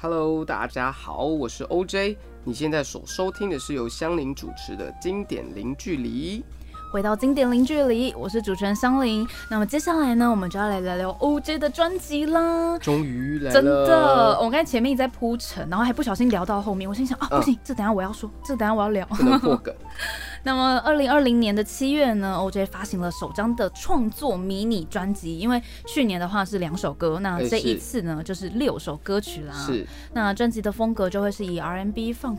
[0.00, 2.16] Hello，大家好，我是 OJ。
[2.44, 6.44] 你现在所收听的是由香菱主持的经典零距离。
[6.90, 9.26] 回到经典零距离，我是主持人香菱。
[9.50, 12.78] 那么接下来呢，我们就要来聊聊 OJ 的专辑啦。
[12.78, 19.74] 终于来了，真的，我刚才前面一直在铺陈，然后还不小心聊到后面，我心想啊，不行，这等下我要说，这等下我要聊，不能破梗。
[20.44, 25.38] 那么，二零二零年的七月呢，OJ 发行了首张的创作迷你专辑。
[25.38, 29.52] 因为去年的话是两首歌，那这一次呢就是六首歌曲啦。
[29.52, 32.38] 是，那专辑的风格就会是以 R&B、Funk。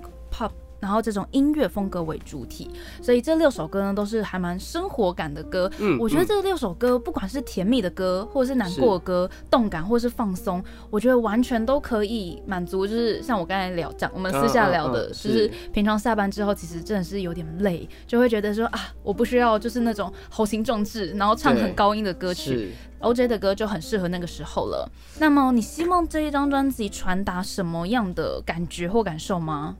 [0.80, 2.70] 然后这种音乐风格为主体，
[3.02, 5.70] 所以这六首歌呢都是还蛮生活感的歌。
[5.80, 12.88] 嗯，我觉得这六首歌不管是甜蜜的歌，或者是难过的歌，动感或是放松，我觉得完全都可以满足。
[12.88, 22.72] 就是像我刚才聊讲，我们私下聊的，就是平常下班之后其实真的是有点累，就会觉得说啊，我不需要就是那种豪情壮志，然后唱很高音的歌曲
[23.02, 24.90] ，OJ 的歌就很适合那个时候了。
[25.20, 29.76] 那么你希望这一张专辑传达什么样的感觉或感受吗？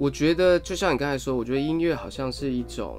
[0.00, 2.98] 我觉得就像你刚才说，我觉得音乐好像是一种，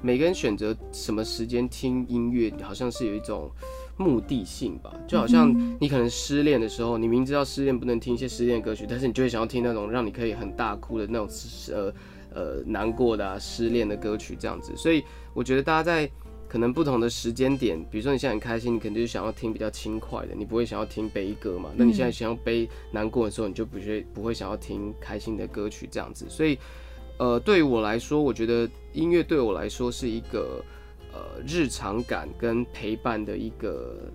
[0.00, 3.50] 每个人选择什么时间听音乐，好像是有一种
[3.98, 4.90] 目的性吧。
[5.06, 11.28] 就好像你可能失恋的时候，你明知道失恋不能听一些失恋歌曲，但是你就会想要听那种让你可以很大哭的那种
[11.74, 11.92] 呃
[12.32, 14.74] 呃难过的啊失恋的歌曲这样子。
[14.74, 16.10] 所以我觉得大家在。
[16.48, 21.70] 可能不同的时间点，比如说你现在很开心，你肯定就想要听比较轻快的，你不会想要听悲歌嘛？
[21.76, 26.24] 那你现在想要悲难过的时候，你就不会不会想要听开心的歌曲这样子。
[26.28, 26.58] 所以，
[27.18, 30.64] 呃，对于我来说，我觉得音乐对我来说是一个
[31.12, 34.10] 呃日常感跟陪伴的一个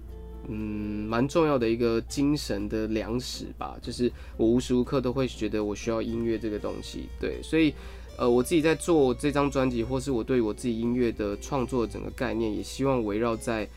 [0.47, 3.78] 嗯蛮重要的一个精神的粮食吧。
[3.80, 7.09] 就是我无时无刻都会觉得我需要音乐这个东西。
[7.20, 7.73] 对，所以。
[8.16, 13.67] 呃，我自己在做这张专辑，或是我对我自己音乐的创作整个概念，也希望围绕在，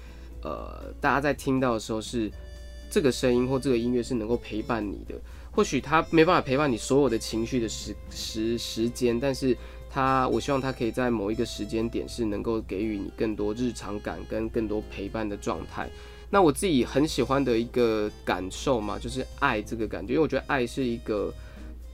[0.42, 2.30] 呃，大家在听到的时候是
[2.90, 5.14] 这个声音或这个音乐是能够陪伴你的。
[5.50, 9.56] 或许它没办法陪伴你所有的情绪的时时时间，但是
[9.88, 15.88] 它，我希望它可以在某一个时间点是能够给予你更多日常感跟更多陪伴的状态。
[16.28, 21.32] 那我自己很喜欢的一个感受嘛，就是爱这个感觉，因为我觉得爱是一个，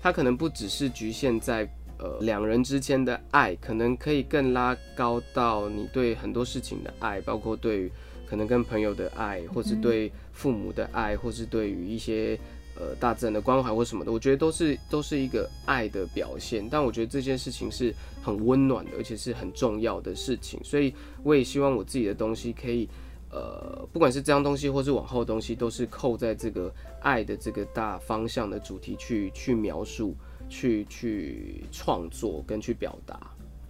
[0.03, 1.73] 它可能不只是局限在。
[2.03, 7.93] 呃，两人之间的爱可能可以更拉高到你对很多事情的爱，包括对于
[8.29, 12.37] 可能跟朋友的爱，或是对父母的爱，或是对于一些
[12.75, 16.69] 呃大自然的关怀或什么的，我觉得都是都是一个爱的表现。
[16.69, 20.59] 但我觉得这件事情是很温暖的，而且是很重要的事情。
[20.65, 20.93] 所以
[21.23, 22.89] 我也希望我自己的东西可以，
[23.31, 30.17] 呃，不管是这样东西，或是往后的东西，都是扣在这个爱的这个大方向的主题去去描述。
[30.53, 33.19] 去去创作跟去表达，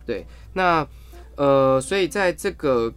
[0.05, 0.85] 对，那
[1.37, 2.93] 呃，所以在这个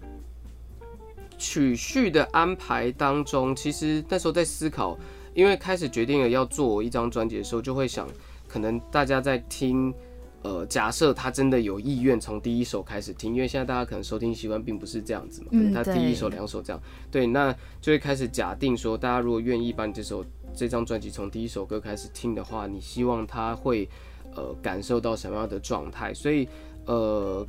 [1.38, 4.98] 曲序的安排当中，其实那时候在思考，
[5.36, 8.08] 因为开始决定了要做一张专辑的时候，就会想，
[8.48, 9.94] 可能大家在听，
[10.42, 16.82] 呃，假设他真的有意愿从第一首开始听，因为现在大家可能收听习惯并不是这样子嘛，可能他第一首、两首这样，
[17.12, 20.26] 对，那就会开始假定说，大家如果愿意把你这首。
[20.56, 23.88] 这张专辑从第一首歌开始听的话，你希望他会
[24.34, 26.14] 呃感受到什么样的状态？
[26.14, 26.48] 所以
[26.86, 27.46] 呃，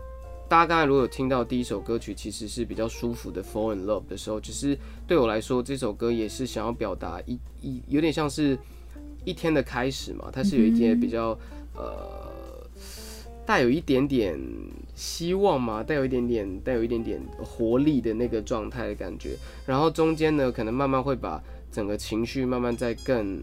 [0.48, 8.58] 大家刚才如果听到第一首歌曲，其实是比较舒服的《Fall in Love》的时候，其实对我来说，这首歌也是想要表达一一有点像是
[9.24, 11.38] 一天的开始嘛，它是有一点比较
[11.74, 12.66] 呃
[13.46, 14.36] 带有一点点
[14.94, 21.40] 希望嘛，带有一点点带有一点点活力的那个状态的感觉，然后中间呢，可能慢慢会把。
[21.70, 23.40] 整个情绪慢慢在更，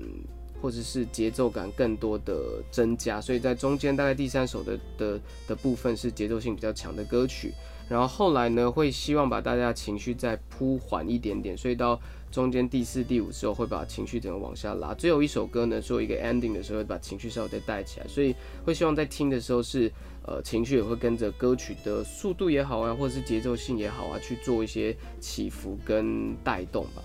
[0.61, 7.51] 或者是节奏感更多的增加，所以在中间大概第三首的的的部分是节奏性比较强的歌曲，
[7.89, 12.00] 然后后来呢会希望把大家情绪再铺缓一点点，所以到
[12.31, 18.35] 中间第四、第五时候会把情绪整个往下拉，最后一首歌呢做一个 ending 的时候会把情绪稍微再带起来，所以
[18.66, 19.91] 会希望在听的时候是。
[20.25, 27.03] 呃，情绪也会跟着歌曲的速度也好啊，或者是节奏性也好啊，去做一些起伏跟带动吧。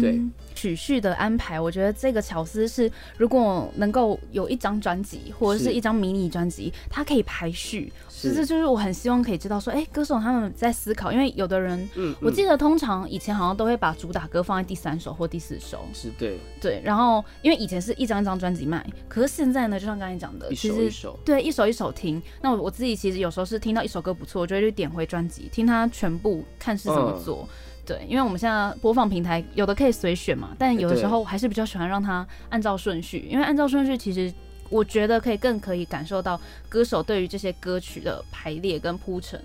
[0.00, 0.20] 对，
[0.54, 7.92] 曲序的安排，我觉得这个巧思是，如果能够有一张专辑或者是一张迷你专辑，它可以排序。
[8.08, 15.84] 其实就是我很希望可以知道说，哎，歌手他们在思考，因为有的人，嗯，我记得通常以前好像都会把主打歌放在第三首或第四首。
[15.94, 16.82] 是对，对。
[16.84, 20.90] 然后因为以前是一张一张专辑卖，可是现在呢，就像刚才讲的，其实
[21.24, 22.20] 对一首一首听。
[22.42, 27.48] 那我我自己其实有时候是听到一首歌不错，我就会去点回专辑，听它全部看是怎么做。
[27.88, 34.30] 对，因为我们现在播放平台有的可以随选嘛，但有的时候我还是比较喜欢让它按照顺序，因为按照顺序其实。
[34.70, 36.38] 我觉得可以更可以感受到
[36.68, 39.42] 歌手对于这些歌曲的排列跟铺陈。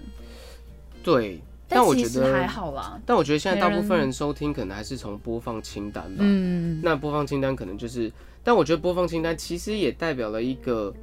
[1.01, 2.99] 对，但我觉得还好啦。
[3.05, 6.17] 但我觉得现在大部分人收听可能还是从播放清单吧。
[6.19, 6.81] 嗯。
[6.83, 8.11] 那播放清单可能就是，
[8.43, 10.93] 但我觉得播放清单其实也代表了一个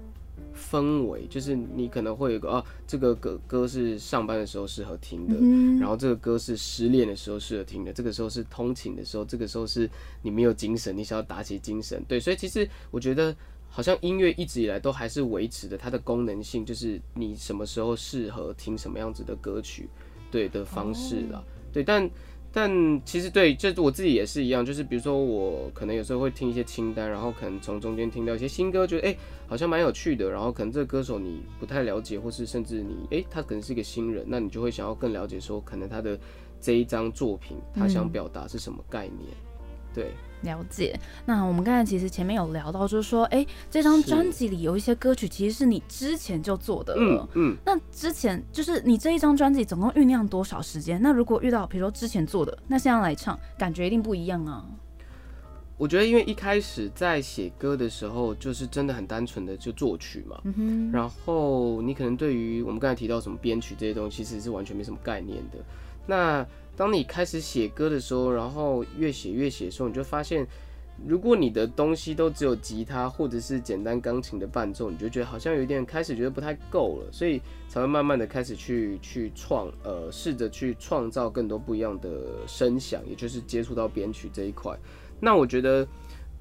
[0.54, 5.34] 氛围，就是你可能会有个啊，这个歌歌是上班的时候适合听的，
[5.80, 9.88] 然后这个歌是失恋的时候适合听的，这个时候是通勤的时候，这个时候是
[10.22, 12.02] 你没有精神，你想要打起精神。
[12.06, 13.34] 对，所以其实我觉得。
[13.72, 19.88] 好像音乐一直以来都还是维持的它的功能性，就是你什么时候适合听什么样子的歌曲，
[20.28, 21.40] 对的方式啦。
[21.72, 22.10] 对，但
[22.52, 29.16] 但其实对，这我自己也是一样，就是比如说我可能有时候会听一些清单，然后可能从中间听到一些新歌，觉得哎
[29.46, 36.18] 好像蛮有趣的，然后可能这个歌手你不太了解，或是甚至你哎他可能是一个新人，那你就会想要更了解说可能他的
[36.60, 39.30] 这一张作品他想表达是什么概念，
[39.94, 40.12] 对。
[40.42, 47.28] 了解，那我们刚才其实前面有聊到，就是说，哎，这张专辑里有一些歌曲其实是你之前就做的了。
[47.34, 47.56] 嗯嗯。
[47.64, 51.00] 那之前就是你这一张专辑总共酝酿多少时间？
[51.02, 54.64] 那如果遇到比如说之前做的，那现在来唱，感觉一定不一样啊。
[55.76, 60.38] 我觉得，因为一开始在写歌的时候，就是真的很单纯的就作曲嘛。
[60.92, 65.58] 然后你可能对于我们刚才提到什么编曲这些东西，其实是完全没什么概念的。
[66.10, 66.44] 那
[66.76, 70.44] 当你开始写歌的时候，然后越写越写的时候，你就发现，
[71.06, 82.10] 如果你的东西都只有吉他或者是简单钢琴的伴奏，你就觉得好像有点开始觉得不太够了，所以才会慢慢的开始去去创，呃，试着去创造更多不一样的
[82.48, 84.76] 声响，也就是接触到编曲这一块。
[85.20, 85.86] 那我觉得。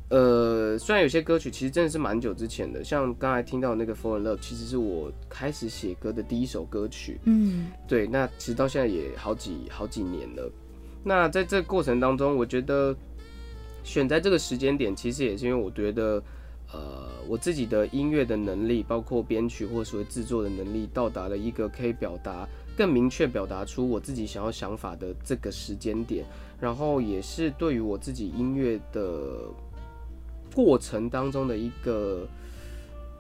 [0.09, 7.19] 呃，虽然有些歌曲其实真的是蛮久之前的，像刚才听到那个《Fall in Love》，其实是我开始写歌的第一首歌曲。
[7.25, 10.51] 嗯，对，那其实到现在也好几好几年了。
[11.03, 12.95] 那在这过程当中，我觉得
[13.83, 16.23] 选在这个时间点，其实也是因为我觉得，
[16.73, 26.25] 呃，我自己的音乐的能力，包括编曲或所谓制作的能力，到达了一个可以表达更明确表达出我自己想要想法的这个时间点，
[26.59, 29.45] 然后也是对于我自己音乐的。
[30.53, 32.27] 过程当中的一个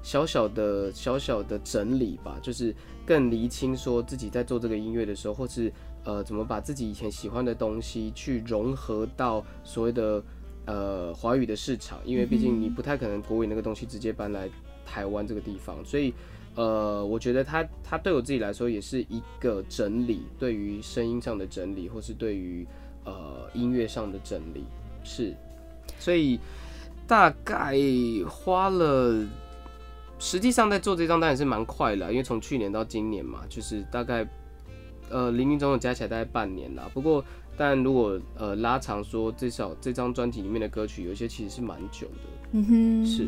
[0.01, 2.73] 小小的小小的整理吧，就是
[3.05, 5.71] 更厘清说自己在做这个音乐的时候，或是
[6.05, 10.23] 呃怎么把自己以前喜欢的东西去融合到所谓的
[10.65, 14.49] 呃华语的市场，因为毕竟你不太可能国语那个东西直接搬来
[14.85, 16.13] 台湾这个地方，所以
[16.55, 22.65] 呃我觉得他他对我自己来说也是一个整理，对于声音上的整理，或是对于
[23.03, 24.63] 呃音乐上的整理，
[25.03, 25.35] 是，
[25.99, 26.39] 所以。
[27.09, 27.75] 大概
[28.29, 29.25] 花了，
[30.19, 34.23] 实际上在做这张当然是蛮快了，因为从去年到今年嘛，就是大概
[35.09, 36.87] 呃零零总总加起来大概半年啦。
[36.93, 37.25] 不过，
[37.57, 43.27] 但如果呃拉长说，至少这张专辑里面的歌曲有些其实是蛮久的，嗯哼，是。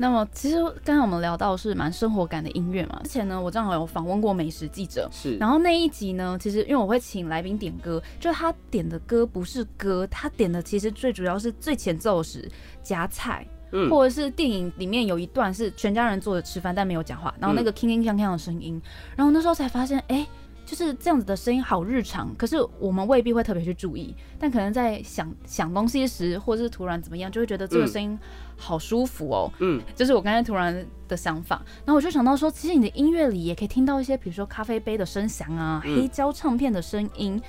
[0.00, 3.00] 那么其实刚才我们聊到是蛮生活感的音乐嘛。
[3.02, 5.36] 之前呢，我正好有访问过美食记者，是。
[5.36, 12.50] 然后那一集呢，其实因为我会请来宾点歌，就他点的歌不是歌，他点的其实最主要是最前奏时
[12.82, 18.80] 夹菜，嗯，或者是电影里面有一段是全家人坐着吃饭但没有讲话，然后那个铿铿锵锵的声音，
[19.16, 20.26] 然后那时候才发现，哎。
[20.68, 28.18] 就是这样子的声音好日常，可是我们未必会特别去注意，但可能在想想东西时，或者是突然怎么样，就会觉得这个声音
[28.54, 29.50] 好舒服哦。
[29.60, 37.40] 嗯，就是我刚才突然的想法，然后我就想到说，其实你的音乐里也可以听到一些，比如说咖啡杯的声响啊，黑胶唱片的声音，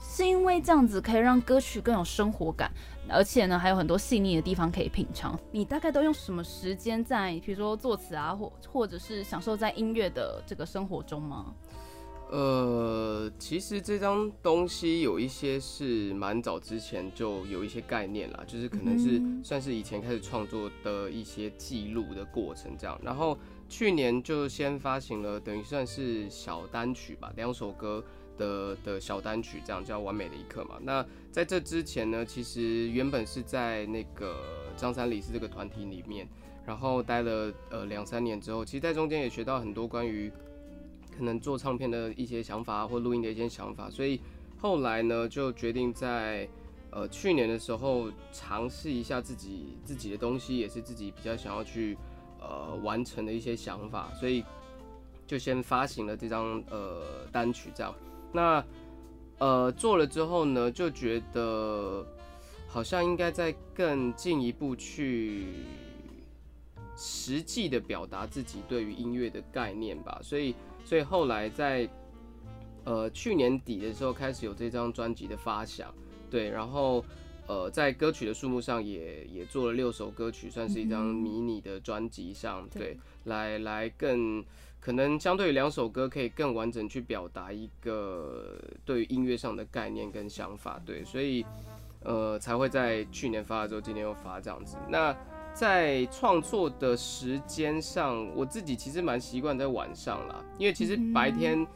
[0.00, 2.68] 是因为这样子可以让歌曲更有生活感，
[3.08, 5.38] 而且呢还有很多细腻的地方可以品尝。
[5.52, 11.54] 你大概都用什么时间在，比如说作词啊，或或者是享受在音乐的这个生活中吗？
[12.28, 23.00] 呃，其实这张东西有一些是蛮早之前就有一些概念啦，就是可能是算是以前开始创作的一些记录的过程这样。
[23.00, 28.02] 然后去年就先发行了，等于算是小单曲吧，两首歌
[28.36, 30.80] 的的小单曲，这样叫《完美的一刻》嘛。
[30.82, 34.42] 那在这之前呢，其实原本是在那个
[34.76, 36.28] 张三李四这个团体里面，
[36.66, 40.32] 然后待了呃两三年之后，其实在中间也学到很多关于。
[41.16, 44.20] 可能做唱片的一些想法或录音的一些想法，所以
[44.58, 46.46] 后来呢就决定在
[46.90, 51.96] 呃去年的时候尝试一下自己自己的东西，也是自己比较想要去
[52.38, 54.44] 呃完成的一些想法，所以
[55.26, 57.94] 就先发行了这张呃单曲这样。
[58.30, 58.62] 那
[59.38, 62.06] 呃做了之后呢，就觉得
[62.68, 65.46] 好像应该再更进一步去
[66.94, 70.54] 实际的表达自己对于音乐的概念吧，所以。
[70.86, 71.88] 所以后来在
[72.84, 75.92] 呃去年底的时候开始有这张专辑的发想，
[76.30, 77.04] 对，然后
[77.48, 84.44] 呃，在歌曲的数目上也也做了六首歌曲，算是一张迷你的专辑上，对，来来更
[84.80, 91.44] 可能相对于两首歌可以更完整去表达一个对于音乐上的概念跟想法，对，所以
[92.04, 94.76] 呃才会在去年发了之后，今年又发这样子。
[94.88, 95.12] 那
[95.56, 101.66] 在创作的时间上，我自己其实蛮习惯在晚上啦，因为其实白天。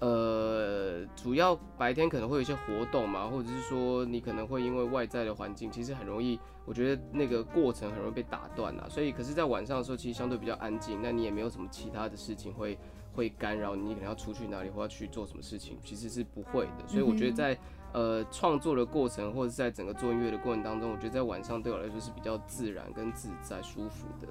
[0.00, 8.84] 呃，主要白天可能会有一些活动嘛，或者是说你可能会因为外在的环境，其实很容易，我觉得那个过程很容易被打断啦。
[8.90, 12.76] 所以，可是，在晚上的时候，其实相对比较安静，那你也没有什么其他的事情会
[13.14, 16.88] 会干扰你，可能要出去哪里或要去做什么事情，其实是不会的。
[16.88, 17.56] 所以，我觉得在
[17.92, 24.28] 呃创作的过程，或者是在整个做音乐的过程当中，我觉得在晚上对我来说是比较自然跟自在、舒服的。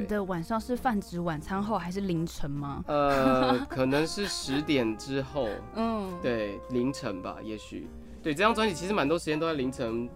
[0.00, 2.82] 你的晚上是泛指晚餐后还是凌晨吗？
[2.86, 7.86] 呃， 可能是十点之后，嗯，对，凌晨吧，也许。
[8.22, 10.08] 对，这张专辑其实蛮多时间都在凌晨，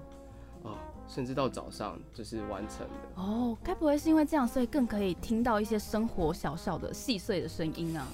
[0.63, 0.73] 哦，
[1.07, 3.23] 甚至到早上就是完成的。
[3.23, 8.07] 哦，该不会是因为这样，所以更可以听到一些生活小小的细碎的声音啊？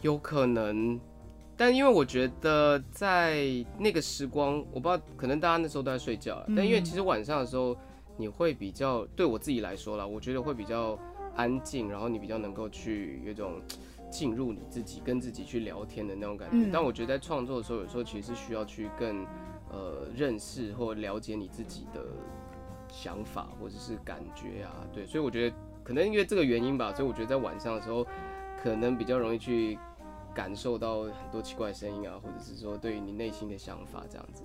[0.00, 0.98] 有可能，
[1.56, 3.44] 但因为我觉得在
[3.78, 7.76] 那个时光，我不知道，可能大家那时候都在睡觉，但因为其实晚上的时候。
[8.16, 10.96] 你会比较对我自己来说啦，我觉得会比较
[11.34, 13.60] 安静，然后你比较能够去有一种
[14.08, 16.70] 进入你自己跟自己去聊天的那种感觉。
[16.72, 19.26] 但我觉得在创作的时候，有时候其实是需要去更
[19.68, 22.06] 呃认识或了解你自己的
[22.88, 25.04] 想法或者是感觉啊，对。
[25.04, 28.06] 所以我觉得可能因为这个原因吧，所以我觉得在晚上的时候
[28.62, 29.76] 可能比较容易去
[30.34, 34.42] 感受到很多奇怪的声音啊，或者是说对于你内心的想法这样子。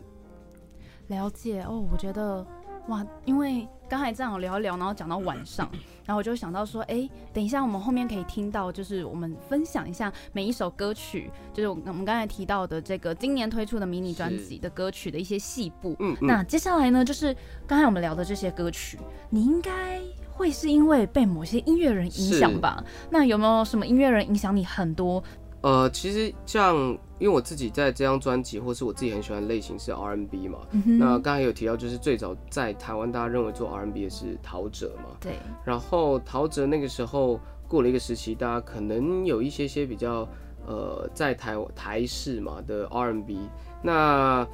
[1.07, 2.45] 了解哦，我觉得。
[2.87, 5.69] 哇，因为刚才这样聊一聊，然后讲到晚上，
[6.05, 15.95] 然后我就想到说，哎，等一下我们后面可以听到，就是我们分享一下每一首歌曲，就是我们刚才提到的这个今年推出的迷你专辑的歌曲的一些细部。
[15.99, 17.35] 嗯，那接下来呢，就是
[17.67, 18.97] 刚才我们聊的这些歌曲，
[19.29, 22.83] 你应该会是因为被某些音乐人影响吧？
[23.11, 25.23] 那有没有什么音乐人影响你很多？
[25.61, 26.75] 呃，其实像
[27.19, 30.59] 因为我自己在这张专辑，或是我自己很喜欢类型是 R&B 嘛。
[30.97, 35.17] 那刚才有提到，就是最早在台湾大家认为做 R&B 的是陶喆嘛。
[35.19, 35.33] 对。
[35.65, 40.25] 然后陶喆那个时候过了一个时期，大家可能有一些些比较
[40.65, 43.37] 呃在台台式嘛的 R&B。
[43.83, 44.47] 那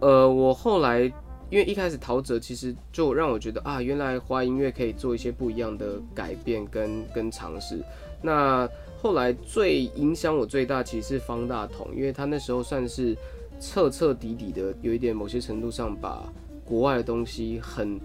[0.00, 1.00] 呃我后来
[1.48, 7.82] 因为一开始陶喆其实就让我觉得啊，原来花音乐可以做一些不一样的改变跟跟尝试。
[8.22, 8.68] 那
[9.02, 13.16] 后来最影响我最大其实是方大同，因为他那时候算是
[13.58, 16.30] 彻彻底底的有一点某些程度上把
[16.64, 17.98] 国外的东西很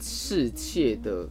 [0.00, 1.28] 适切的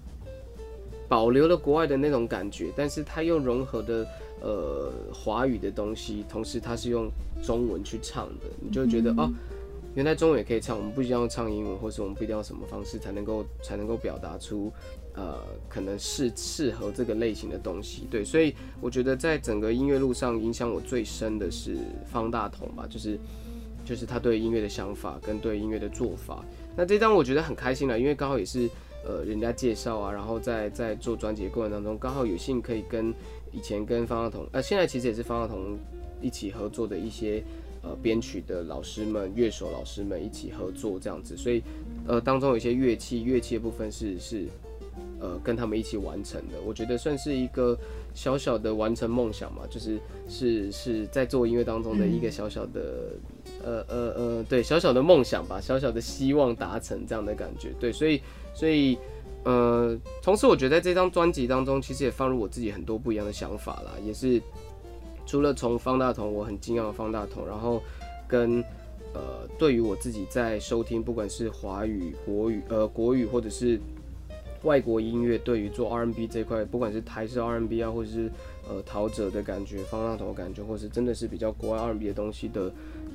[1.07, 4.05] 保留了国外的那种感觉，但是他又融合的
[4.41, 7.09] 呃华语的东西，同时他是用
[7.41, 9.31] 中文去唱的，你就觉得哦，
[9.95, 14.69] 原来中文也可以唱，我们不一定要唱英文，或是我们不一定要什么方式才能够才能够表达出。
[15.17, 15.35] 呃，
[15.67, 23.17] 可能是适合这个类型的东西，对，所以我觉得在整个音乐路上影响我最深的是方大同吧，就是
[23.83, 26.45] 就是他对音乐的想法跟对音乐的做法。
[26.75, 28.69] 那这张我觉得很开心了，因为刚好也是
[29.03, 33.11] 呃人家介绍啊，然后在在做专辑的过程当中，刚好有幸可以跟
[33.51, 35.79] 以前跟方大同，呃，现在其实也是方大同
[36.21, 37.43] 一起合作的一些
[37.81, 41.63] 呃编曲的老师们、乐手老师们一起合作这样子，所以
[42.05, 44.45] 呃当中有一些乐器乐器的部分是是。
[45.19, 47.75] 呃，跟他们一起完成的，我觉得算是一个
[48.13, 53.13] 小小的完成梦想嘛，就是是是在做音乐当中的一个小小的，
[53.63, 58.21] 呃呃呃，对，小小的梦想吧，小小的希望达成这样的感觉，对，所以
[58.53, 58.95] 所以
[59.43, 64.39] 呃，同时我觉得这张专辑当中，其实也放入我自己很多不一样的想法啦，也是
[65.25, 67.81] 除了从方大同，我很敬仰的方大同，然后
[68.27, 68.63] 跟
[69.15, 73.79] 呃，对于我自己在收听，不管是华语、国语，呃，国语或者是。
[74.63, 78.29] 外国音乐对于做 R&B 这块，不管是台式 R&B 啊，或者是
[78.67, 82.71] 呃陶喆的感觉、方大同的感觉，或是真的是比较国外 R&B 的东西的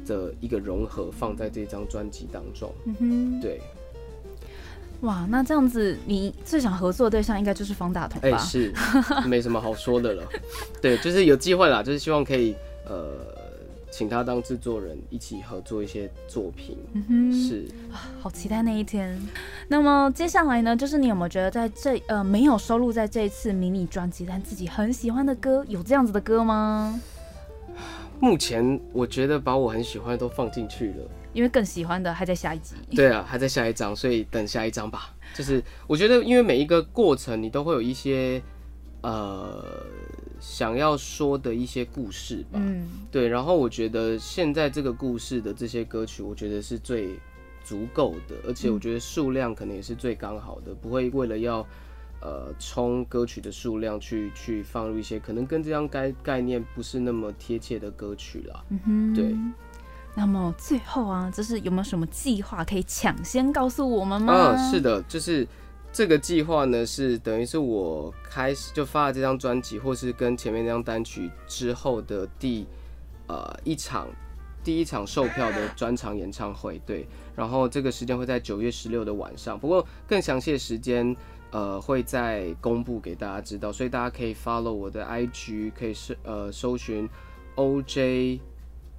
[0.06, 2.72] 的一个融合，放在这张专辑当中。
[2.84, 3.60] 嗯哼，对。
[5.02, 8.28] 哇，那这样子，你最想合作的对象应该就是方大同吧？
[8.28, 8.72] 哎，是，
[9.26, 10.22] 没什么好说的了。
[10.80, 12.54] 对，就是有机会啦，就是希望可以
[12.86, 13.41] 呃。
[13.92, 16.78] 请他当制作人，一起合作一些作品，
[17.30, 19.20] 是啊好期待那一天。
[19.68, 26.98] 那么接下来呢，就是你有没有觉得在这呃没有收录在这一次迷你专辑，但自己很喜欢的歌，有这样子的歌吗？
[28.18, 32.74] 目前我觉得把我很喜欢的都放进去了，因为更喜欢的还在下一集。
[32.96, 35.14] 对啊，还在下一章，所以等下一章吧。
[35.34, 38.42] 就是我觉得，因为每一个过程，你都会有一些
[39.02, 39.62] 呃。
[40.44, 47.16] 想要说的一些故事吧，嗯，对，然后我觉得现在这个故事的这些歌曲，我觉得是最
[47.64, 51.64] 足够的，而且我觉得数量可能也是最刚好的，不会为了要
[52.20, 58.64] 呃冲歌曲的数量去去放入一些可能跟这张概概念不是那么贴切的歌曲啦。
[58.70, 59.36] 嗯哼，对。
[60.14, 64.54] 那么最后啊，就是有没有什么计划可以抢先告诉我们吗？
[64.54, 65.46] 嗯，是的，就是
[65.92, 72.66] 这个计划呢，是等于是我开始就发了这张专辑，或是跟前面那张单曲之后的第
[73.26, 74.08] 呃一场。
[74.64, 81.16] 第一场售票的专场演唱会，对，然后这个时间会在九月十六的晚上，不过更详细的时间，
[81.50, 87.08] 呃，会再公布给大家知道，所以大家可以 follow 我的 IG，可以是呃搜寻
[87.56, 88.38] OJ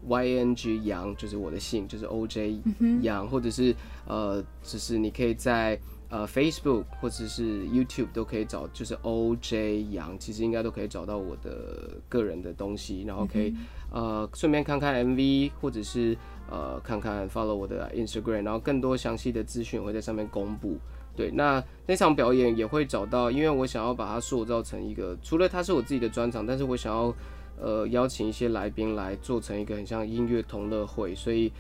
[0.06, 2.60] YNG 杨，就是我的姓，就是 OJ
[3.02, 3.74] 杨，或者是
[4.06, 5.80] 呃，就是你可以在。
[6.14, 13.52] 呃，Facebook 或者是 YouTube 都可以找，就是 OJ 杨，其实应该都可以找到我的个人的东西，然后可以
[13.92, 16.16] 呃顺便看看 MV，或者是
[16.52, 20.78] 呃看看 follow 我的 Instagram，然后更多详细的资讯我会在上面公布。
[21.16, 27.12] 对，那那场表演也会找到，因为我想要把它塑造成一个，除了它是我自己的专场，但是我想要
[27.60, 31.52] 呃邀请一些来宾来做成一个很像音乐同乐会，所以。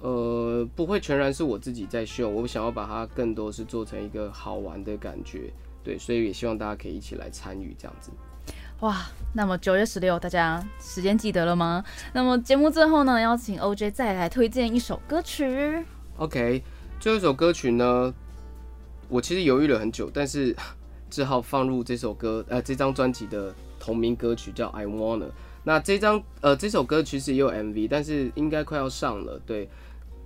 [0.00, 5.52] 呃，不会全然是我自己在秀，我想要把它更多是做成一个好玩的感觉，
[5.84, 8.10] 对，所以也希望大家可以一起来参与这样子。
[8.80, 8.96] 哇，
[9.34, 11.84] 那么九月十六，大家时间记得了吗？
[12.14, 15.84] 那么节目最后呢，邀请 OJ 再来推荐一首歌曲。
[16.16, 16.62] OK，
[16.98, 18.14] 最后一首歌曲呢，
[19.10, 20.56] 我其实犹豫了很久，但是
[21.10, 25.28] 只好放入这首歌，呃，这张专辑的同名歌曲叫 I Wanna。
[25.62, 29.68] 那这张，呃，这首歌其实也有 MV，但是应该快要上了，对。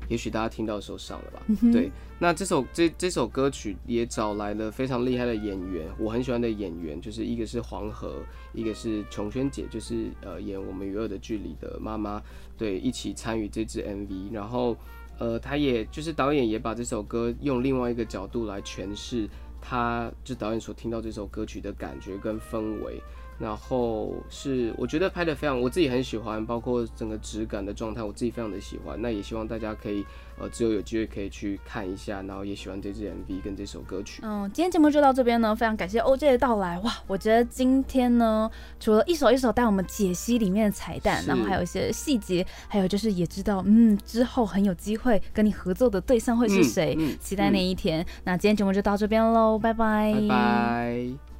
[0.08, 1.42] 也许大家听到的时候上了吧？
[1.72, 12.22] 对，那这首这这首歌曲也找来了非常厉害的演员，我很喜欢的演员，就是一个是黄河，一个是琼轩姐，就是呃演我们与恶的距离的妈妈，
[12.56, 14.32] 对，一起参与这支 MV。
[14.32, 14.76] 然后
[15.18, 19.28] 呃，他也就是导演也把这首歌用另外一个角度来诠释，
[19.60, 23.00] 他就导演所听到这首歌曲的感觉跟氛围。
[23.38, 29.00] 然后是我觉得拍的非常，我自己很喜欢，包括整个质感的状态，我自己非常的喜欢。
[29.00, 30.04] 那也希望大家可以，
[30.38, 34.22] 呃，只有有机会可以去看一下，然后也喜欢这支 MV 跟这首歌曲。
[34.24, 36.78] 嗯，今天节目就到这边呢，非常感谢 OJ 的到来。
[36.80, 38.48] 哇，我觉得今天呢，
[38.78, 48.06] 除了一首一首带我们解析里面的彩蛋，然后还有一些细节，还有就是也知道，嗯，之后很有机会跟你合作的对象会是谁，期待那一天。
[48.22, 51.33] 那今天节目就到这边喽，拜拜，拜拜。